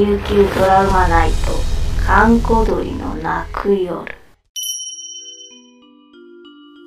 [0.00, 1.36] 琉球ドラマナイト
[2.06, 4.02] 閑古鳥の泣く夜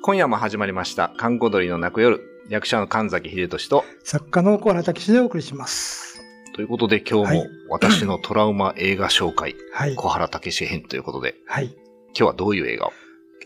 [0.02, 2.20] 今夜も始まりました、観光鳥の泣く夜。
[2.48, 6.24] 役者の神崎秀俊と、作家の小原武史でお送りします。
[6.56, 9.94] ということで今日もはい私のトラウマ映画紹介、はい。
[9.94, 11.66] 小原武史編ということで、はい。
[11.66, 11.74] 今
[12.14, 12.92] 日はどういう映画を？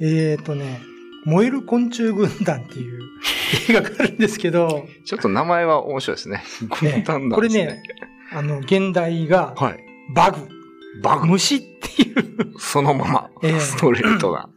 [0.00, 0.80] えーとね、
[1.27, 3.03] 燃える昆虫軍団っていう
[3.69, 6.43] 映画があるんですけど、ちょっと名前は面白いですね。
[6.80, 7.66] 軍団なんですね。
[7.66, 7.82] これね、
[8.32, 9.84] あの、現代がはい。
[10.14, 10.48] バグ、
[11.02, 14.48] バグ、虫っていう、そのまま、ええストレートな。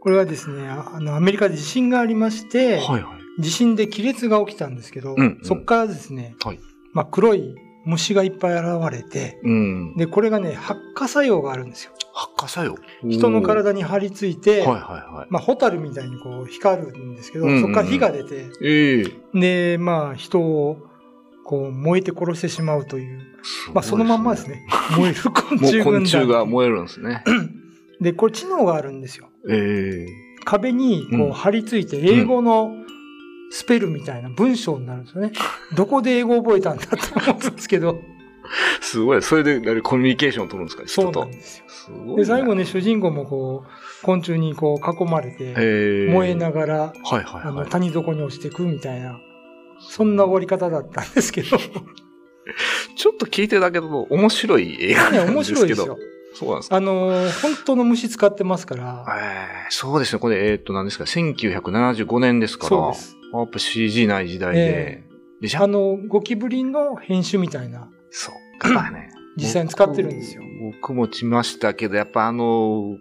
[0.00, 3.42] これはですね、ああの、アメリカで地震がありまして、はいはい。
[3.42, 6.60] 地震で亀裂が起きたんですけど、うんうんそこからですね、はい
[6.92, 9.96] まあ、黒い虫がいっぱい現れて、うん。
[9.96, 11.92] で、これがね、発火作用があるんですよ。
[12.14, 12.76] 発火作用？
[13.04, 14.80] 人の体に張り付いて、はいはい
[15.14, 15.26] はい。
[15.28, 19.04] まあ、ホタルみたいにこう光るんですけど、うんうんうんそこから火が出て、ええ
[19.38, 20.85] で、まあ、人を、
[21.46, 23.20] こう、燃えて殺してしまうという。
[23.42, 24.48] すごいまあ、そのまんまです。
[24.48, 24.66] ね。
[24.98, 25.82] 燃える昆虫。
[25.84, 27.22] 昆虫が燃えるんですね。
[28.00, 29.28] で、これ知能があるんですよ。
[29.48, 32.72] ええ壁にうんこう張り付いて、英語の
[33.50, 35.32] スペルみたいな文章になるんですよね。
[35.74, 38.00] どこで英語を覚えたんだって思うんですけど、
[38.80, 39.22] すごい。
[39.22, 41.12] それで何コミュニケーションを取るんですかそう。
[41.12, 41.64] なんですよ。
[41.68, 42.16] す。
[42.16, 47.68] で、最後ね、主人公もこう、昆虫にこう囲まれて、ええ燃えながら、はいはいあの、はい。
[47.68, 49.18] 谷底に落ちていくみたいな、
[49.80, 51.58] そんな終わり方だったんですけど、
[52.96, 55.56] ちょっと聞いてるだけだと面白い映画ね、なん面ですけど。
[55.56, 55.98] 白いですよ。
[56.34, 56.76] そうなんですか？
[56.76, 60.20] あのー本当の虫使ってますから、ええそうですね。
[60.20, 62.68] これ、えーっと、何ですか？1975年ですから。
[62.68, 63.16] そうです。
[63.32, 64.60] やっぱ CG ない時代で。
[64.60, 65.04] え
[65.40, 69.10] で、しゃあの、ゴキブリの編集みたいな、そうかね。
[69.36, 70.42] 実際に使ってるんですよ。
[70.62, 72.96] 僕僕も来ましたけど、やっぱあの、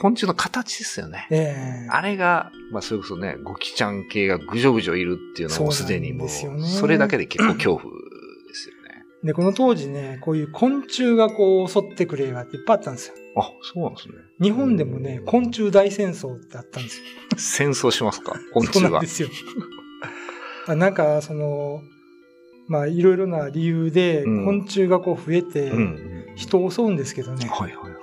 [0.00, 1.26] 昆虫の形ですよね。
[1.30, 9.04] ええあれが、まあ、それこそね、ゴキちゃん系がぐじょぐじょいるっていうのもすでにもう、そねそれだけで結構恐怖ですよね。
[9.22, 13.14] で、この当時ね、こういう昆虫がこう襲ってくる映画っていっぱいあったんですよ。
[13.36, 14.14] あ、そうなんですね。
[14.40, 17.04] 日本でもね、昆虫大戦争ってあったんですよ。
[17.36, 18.34] 戦争しますか？
[18.52, 19.06] 昆虫がそうなんで。
[19.08, 19.28] すよ。
[20.66, 21.82] あなんか、その、
[22.68, 26.10] まあ、いろいろな理由で、うん昆虫がこう増えて、うん。
[26.36, 27.46] 人を襲うんですけどね。
[27.46, 27.93] はいはいはい。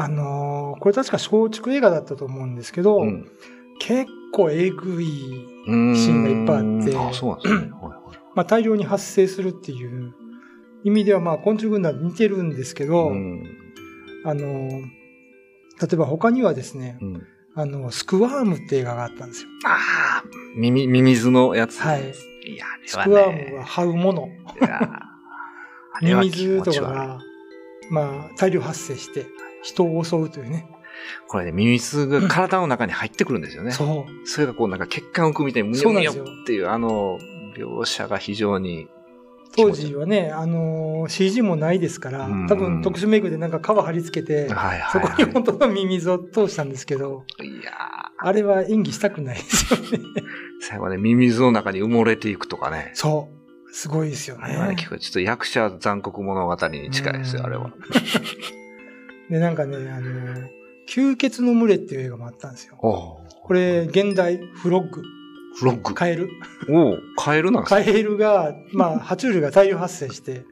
[0.00, 3.30] あのーこれ確か松竹映画だったと思うんですけど、うん
[3.80, 7.70] 結構えぐい、シーンがいっぱいあってあ、そうなんですね。
[8.34, 10.12] まあ、大量に発生するっていう
[10.82, 13.44] 意味では、まあ、昆虫軍団と似てるんですけど、うん
[14.24, 14.82] あのー
[15.80, 19.48] 例えば他にはですね、うんあの、スクワームって映画があったんですよ。
[19.64, 20.24] ああ、
[20.56, 21.78] ミミミズのやつ。
[21.80, 22.00] はい。
[22.46, 23.66] いや、あれスはクワームはね。
[23.68, 24.28] 這うもの。
[26.02, 27.20] ミはミズ とかが、
[27.90, 29.26] まあ、大量発生して、
[29.68, 30.66] 人を襲うというね。
[31.28, 33.70] これね、ミミズが体の中に入ってくるんですよね。
[33.70, 34.26] そう。
[34.26, 37.18] それがこうなんか血管をくみたいにむにょむにょっていう、あの、
[37.56, 38.88] 描写が非常に、
[39.56, 45.24] 当時はね、あのー CG もないですからうん、多分特殊メイクでなんか皮貼り付けて、はいはい、そこはい。
[45.24, 47.72] に本当のミミズを通したんですけど、いや
[48.18, 49.86] あれは演技したくないですよね。
[49.88, 50.00] ー
[50.60, 52.90] 最後ね、ミミズの中に埋もれていくとかね。
[52.94, 53.72] そう。
[53.72, 54.76] すごいですよあれはね、ね。
[54.76, 57.70] 結構ちょっと役者残酷物語に近いですよ、うんあれは。
[59.30, 60.58] で、なんかね、あのー
[60.88, 62.76] 吸血の群れっていう映画もあったんですよ。
[62.80, 65.02] おこれ、現代、フロッグ、
[65.54, 65.94] フロッグ。
[65.94, 66.30] カエル。
[66.70, 70.44] おうカエルなんですかカエルが、まあ、爬虫類が大量発生して、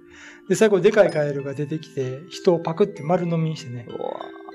[0.48, 3.86] で、最後でかいカエルが出てきて、人をパクって丸飲みにしてね、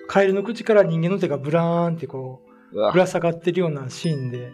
[0.08, 4.52] カエルの口から人間の手がブラーンってこう、ぶら下がってるようなシーンで、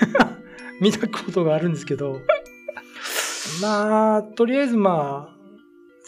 [0.80, 2.20] 見たことがあるんですけど、
[3.60, 5.36] まあ、とりあえずまあ、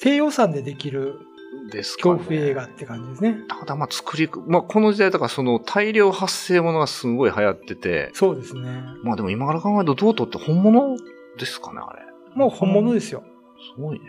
[0.00, 1.18] 低予算でできる
[1.70, 2.16] ですか、ね。
[2.16, 3.38] 恐怖映画って感じですね。
[3.48, 8.82] ただまあ作り、まあこの時代とかその大量発生ものがすごい流行ってて、そうですね。
[9.02, 10.96] まあでも今から考えるとドートって本物
[11.38, 12.02] ですかね、あれ。
[12.34, 13.24] もう本物ですよ。
[13.76, 14.04] すごいね。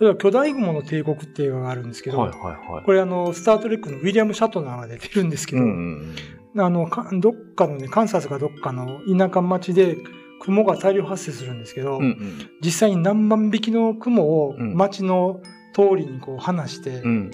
[0.00, 2.84] 例えば、巨大雲の帝国っていう映画があるんですけど、はいはいはい。
[2.84, 9.96] これあの、スタートレックのウィリアム・シャトナーが出てるんですけど、うんうんあの、かどっかのね、カンサスかどっかの田舎町で
[10.40, 12.02] 雲が大量発生するんですけど、うん。
[12.02, 12.50] うんうん。
[12.60, 15.40] 実際に何万匹の雲をうん町の
[15.72, 17.30] 通りにこう離して、うん。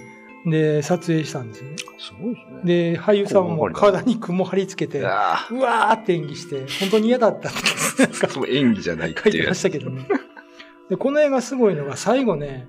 [0.46, 1.76] で、撮影したんですよね。
[1.98, 2.92] すごいですね。
[2.92, 9.62] で、俳優さんはも体に雲貼り付けて、いうわわーって演技して、本当に嫌だったってなん そう演技じゃないっ書ていういてまし。
[9.62, 10.06] たけどね。
[10.88, 12.68] で、この映画すごいのが最後ね、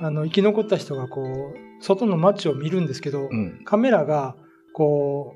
[0.00, 1.22] あの、生き残った人がこ
[1.54, 3.60] う、外の街を見るんですけど、うん。
[3.64, 4.36] カメラが
[4.72, 5.34] こ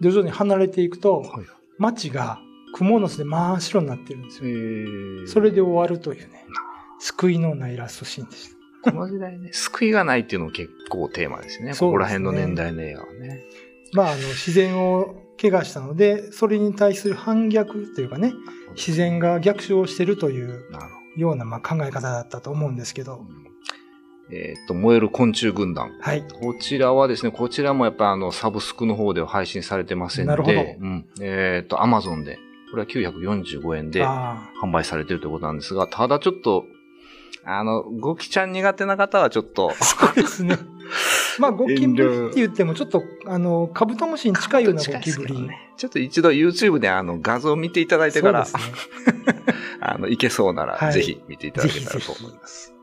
[0.00, 1.46] う、徐々に離れていくと、はい。
[1.78, 2.38] 街が
[2.74, 4.56] 雲の巣で真っ白になってるんですえよ。
[5.24, 6.44] ーそれで終わるというね、
[6.98, 8.59] 救いのないラストシーンでした。
[8.82, 11.74] この時代ね、 救いがないっていうのも結構テーマですね。
[11.74, 13.44] すねここら辺の年代の映画はね。
[13.92, 18.32] まあ、あの、自然を怪我したので、それに対する反逆というかね、
[18.76, 20.64] 自然が逆襲をしてるという
[21.16, 23.26] ようなまあ考え方だったと思うんですけどど。、
[24.32, 25.92] えっ、と、燃える昆虫軍団。
[26.00, 26.24] はい。
[26.40, 31.06] こちらはですね、こちらもやっぱあの、サブスクの方では配信されてませんので、なるほどうん。
[31.20, 32.38] えっ、と、アマゾンで、
[32.70, 36.64] これは945円であ販売されてるということなんですが、ただちょっと、
[37.44, 40.58] あの、ゴキちゃん苦手な方はちょっと、あ、 そうですね。
[41.38, 45.48] まあ、ゴキブリって言っても、ちょっと、あの、カブトムシに近いようなゴキブリ。
[45.76, 48.50] ちょっと一度 YouTube であの画像を見ていただいてから、ね。
[49.80, 52.74] あの、いけそうなら、はいぜひ見ていただけたらと思います。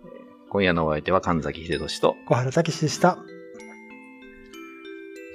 [0.50, 3.20] 今夜のお相手は神崎秀俊と、小原武史でした。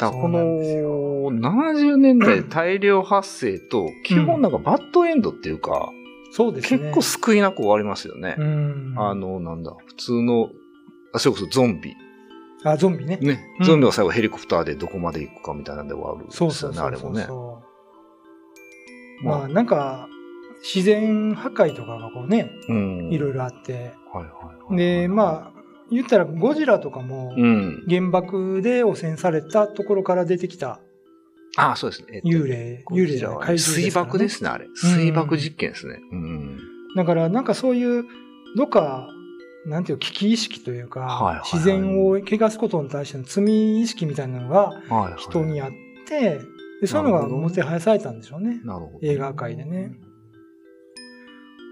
[0.01, 5.93] だこの70年代大量発生と、基本なんかバッドエンドっていうか、
[6.32, 6.79] そうですね。
[6.79, 8.37] 結構救いなく終わりますよね。
[8.38, 8.94] うん。
[8.96, 10.50] あの、なんだ、普通の、
[11.12, 11.94] あ、それこそゾンビ。
[12.64, 13.19] あ、ゾンビね。
[13.19, 13.44] ね。
[13.61, 17.26] うんゾンビは最後ヘリコプターでどこまで行くかみたいなんで終わるんですよね、そうそうそうあれもね。
[19.23, 20.08] まあ、なんか、
[20.62, 23.11] 自然破壊とかがこうね、うん。
[23.12, 23.73] いろいろあって。
[23.73, 24.25] はいはい
[24.69, 24.76] はい。
[24.76, 27.85] で、まあ、言ったらゴジラとかも、うん。
[27.88, 30.81] 原爆で汚染されたところから出てきた
[31.56, 32.08] あ、そうですね。
[32.14, 34.66] えっと幽霊、幽霊じゃない怪獣ね爆ですね、あれ。
[34.75, 35.99] 水爆実験ですね。
[36.10, 36.58] うん。
[36.96, 38.04] だからなんかそういう、
[38.56, 39.08] どっか、
[39.66, 45.14] なんていう危機意識というか、はいはいはい自然を汚すことに対しての罪意識みたいなのがはいはい。
[45.19, 45.70] 人にあっ
[46.08, 46.40] て、
[46.81, 48.60] でそういうのがもてはやされたんでしょうね。
[48.64, 48.99] なるほど。
[49.02, 49.93] 映画界でね。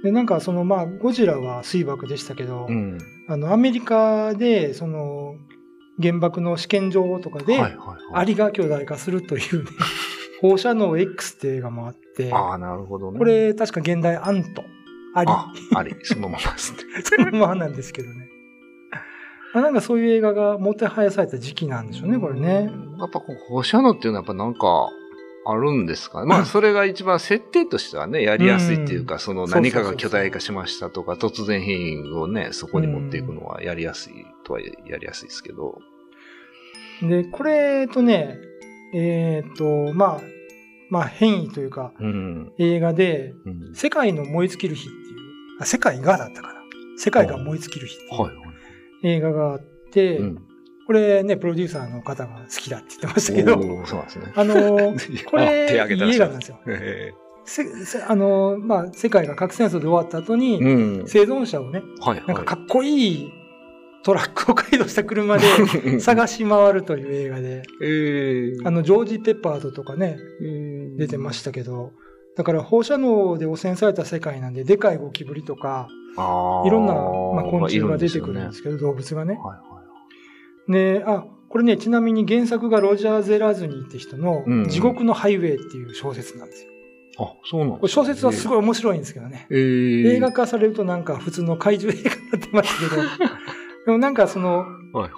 [0.03, 2.99] で、なんかそのまあ、ゴジラは水爆でしたけど、うん。
[3.29, 5.35] あの、アメリカで、その、
[6.01, 7.59] 原爆の試験場とかで。
[8.13, 9.71] アリが巨大化するというね、
[10.41, 13.19] 放射能 X って映画もあって、ああ、なるほどね。
[13.19, 14.65] これ確か現代アント、
[15.15, 16.79] アリ、あ、あり、そのままですね。
[17.05, 18.29] そのままなんですけどね。
[19.53, 22.71] まあなんかそういう映画がもてはやされた時期なんでしょうね、これね。
[22.99, 24.89] やっぱこう放射能っていうのはやっぱなんか、
[25.47, 26.21] あるんですか？
[26.21, 26.27] ね。
[26.29, 34.13] まあ、それが一番設定としてはね、やりやすいっていうか、うんその何かが巨大化しましたとか、突然変異をね、そこに持っていくのはやりやすい
[34.45, 35.79] とはやりやすいですけど。
[37.03, 38.39] で、これとね、
[38.95, 40.21] えっ、と、まあ、
[40.91, 42.53] まあ変異というか、うん。
[42.59, 45.03] 映画で、うん世界の燃え尽きる日っていう、
[45.61, 46.61] あ、世界がだったかな。
[46.99, 49.17] 世界が燃え尽きる日っていう。
[49.17, 49.61] 映画があっ
[49.93, 50.47] て、うん
[50.91, 54.33] これね、プロデューサーの方が好きだって言ってましたけど、そうですね。
[54.35, 56.59] あのー これ、あ手挙げた映画なんですよ。
[56.67, 57.13] へ
[57.45, 61.07] せせあのーまあ、世界が核戦争で終わった後に、えうん。
[61.07, 62.27] 生存者をね、はいはい。
[62.27, 63.33] なんかかっこいい
[64.03, 65.47] トラックを改造した車で
[66.03, 70.19] 探し回るという映画で、ええあの、ジョージ・ペッパードとかね、
[70.97, 71.93] 出てましたけど、
[72.35, 75.87] だから放射能で汚染された世界なんで、でかいゴキブリとか、
[76.67, 79.37] いろんな、まあ、昆虫が出てくるんですけけど、動物がね。
[79.37, 79.41] ど。
[79.43, 79.80] はいはい
[80.71, 86.71] で、あ、これね、ちなみに原作がロジャー・ゼラズニーって人のうん、地獄のハイウェイっていう小説なんですよ。
[87.19, 88.49] あ、そうなんこれ小説はすい。
[88.49, 89.47] ごい面白いんですけどね。
[89.51, 93.03] えー、映画化されるとなんか普通の怪獣映画になってましたけど、
[93.87, 95.11] でもなんかその、はいはい。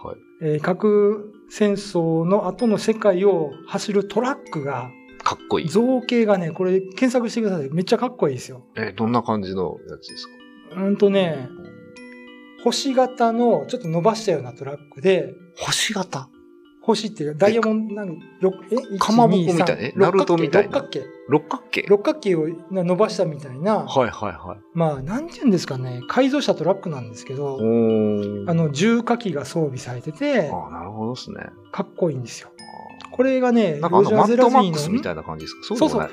[0.43, 4.91] えー核戦争の後の世界を走るトラックが、
[5.23, 5.69] かっこいい。
[5.69, 7.69] 造形がね、これ検索してください。
[7.71, 8.65] めっちゃかっこいいですよ。
[8.75, 10.27] えーどんな感じのやつです
[10.75, 10.83] か？
[10.83, 11.49] うんとね、
[12.63, 16.29] 星型のちょっと伸ばしたようなトラックで、星型？
[16.85, 19.93] 星っていうかダイヤモンド、なんろえかまぼこみたいね。
[19.97, 20.81] 1 2 3ナルトみたいな。
[20.81, 21.05] 六角形。
[21.29, 21.83] 六角形？
[21.83, 24.61] 六角形を伸ばしたみたいな、はいはいはい。
[24.75, 31.37] まあ、なんて言うんですかね、改造したトラックなんですけど、あの、重火器が装備されてて、あなるほどですね。
[31.71, 32.51] かっこいいんですよ。
[33.13, 35.77] これがね、なんかあの、マッドマックスみいたいな感じですか？
[35.77, 36.11] そうそう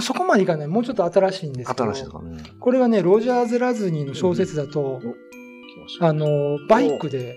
[0.00, 0.66] そこまでいかない。
[0.66, 1.84] もうちょっと新しいんですけど。
[1.84, 2.42] 新しいですかね。
[2.58, 5.27] これがね、ロジャー・ゼラズニーの小説だと、来ました
[6.00, 7.36] あの、バイクで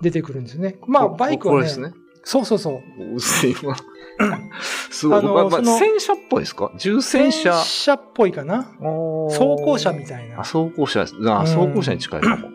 [0.00, 0.78] 出てくるんですよね。
[0.86, 1.92] まあ、こバイクはね、ですね。
[2.24, 3.14] そうそうそう。
[3.16, 3.76] 薄いわ。
[4.90, 5.18] すごい。
[5.18, 6.70] あのまあ戦車っぽいですか？
[6.78, 7.52] 重戦車。
[7.54, 8.70] 戦車っぽいかな。
[8.80, 10.44] 装甲車みたいあ、な。
[10.44, 11.00] 装甲車。
[11.00, 12.48] あ、うん装甲車に近いかも。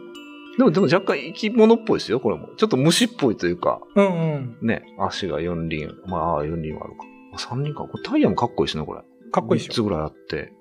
[0.57, 2.47] でも、でも若干生き物っぽいですよ、これも。
[2.57, 4.67] ちょっと虫っぽいというか、うんうん。
[4.67, 5.89] ね、足が4輪。
[6.07, 7.53] まあ、4輪はあるか。
[7.53, 7.81] 3輪か。
[7.83, 9.01] これタイヤもかっこいいですね、これ。
[9.31, 9.73] かっこいいで3しょ。
[9.73, 10.53] つぐらいあって。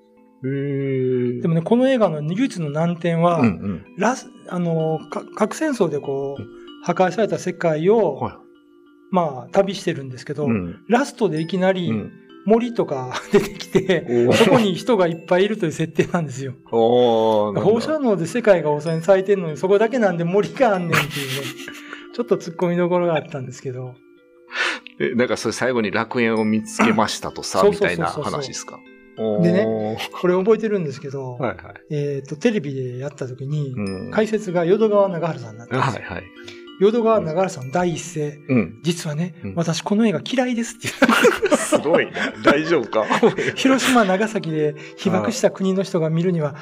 [0.43, 3.85] でもね、この映画の唯一の難点は、うんうん。
[3.97, 6.43] ラス、あの、か核戦争でこう、
[6.83, 8.39] 破壊された世界を、は
[9.09, 10.51] まあ、旅してるんですけど、い。
[10.51, 10.83] うん。
[10.87, 12.11] ラストでいきなりうん。
[12.47, 16.53] 森とか 出てきて、おそこに人がいっぱいいるという設定なんですよ。
[16.71, 21.11] 放射能で世界が汚染されてるのにそこだけなんで森があんねんっていうね、
[22.15, 23.95] ちょっと突っ込みどころがあったんですけど、
[24.97, 28.79] え、なんかそれ最後に楽園を見つけましたとさ、みたいな話ですか？
[29.41, 29.97] でね。
[30.19, 31.75] これ覚えてるんですけど、はいはい。
[31.89, 34.11] えっ、と、テレビでやった時に、うん。
[34.11, 36.03] 解説が淀川長春さんになったんですよ。
[36.03, 36.23] はいはい。
[36.79, 38.79] 淀川長春さん第一声、うん。
[38.83, 42.11] 実はね、うん私この映画嫌いですって言っすごいな。
[42.43, 43.05] 大丈夫か？
[43.19, 43.29] た。
[43.55, 46.55] 広島、長崎で被爆した国の人が見るには、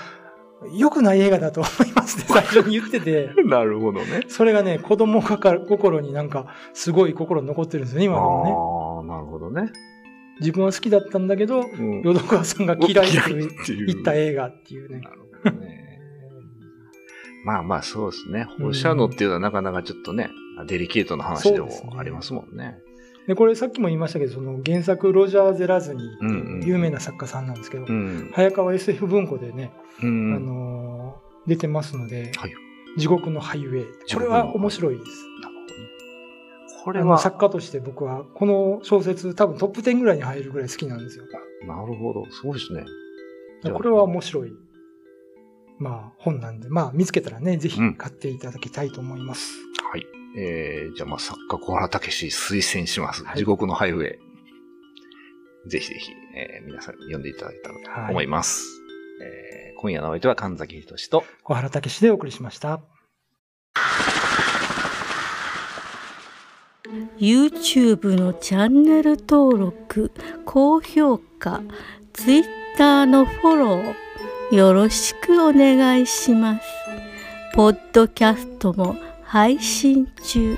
[0.74, 3.30] 良くない映画だと思いますね、最初に言ってて。
[3.46, 4.22] なるほどね。
[4.28, 9.12] それがね、子供心になんか、すごい心に残ってるんですよね、今でもね。
[9.12, 9.72] ああ、なるほどね。
[10.40, 15.00] 自分は好きだったんだけど、うん淀川さんが嫌いってった映画っていうね。
[15.00, 15.86] なるほどね。
[17.46, 18.48] まあまあそうですね。
[18.60, 20.30] 放射能っていうのはなかなかちょっとね、
[20.68, 22.78] デリケートな話でもありますもんね。
[23.28, 28.32] で、これさっきも言いましたけど、その原作ロジャー・ゼラズニー有名な作家さんなんですけど、うん。
[28.34, 30.36] 早川 SF 文庫でね、うん。
[30.36, 32.54] あのー出てますので、はい
[32.98, 34.14] 地獄のハイウェイ。
[34.14, 35.12] これは面白いです。
[35.42, 35.90] なるほどね。
[36.86, 41.26] こあれは、の作家として僕はこの小説多分トップ10ぐらいに入るぐらい好きなんですよ。
[41.66, 42.30] なるほど。
[42.32, 42.86] すごいですね。
[43.74, 44.52] これは面白い、
[45.80, 49.52] まあ本なんで、まあ見つけたらね、ぜひうん買っていただきたいと思います。
[49.92, 50.06] はい。
[50.38, 53.24] えー、じゃあまあ作家小原武史推薦します。
[53.24, 54.20] はい地獄のハイウェイ。
[55.68, 58.64] ぜひぜひ、えー皆さん読んでいただけたらと思います。
[59.24, 62.82] えー今夜のお相手は神崎仁と、小原武史でお送りしました。
[67.18, 70.12] YouTube のチャンネル登録
[70.46, 71.62] 高評価
[72.14, 76.66] Twitter のフォローよろしくお願いします
[77.54, 80.58] ポッドキャストも配信中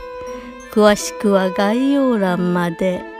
[0.71, 3.16] 詳しくは概要欄まで。